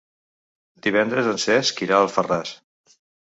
[0.87, 2.55] Divendres en Cesc irà a Alfarràs.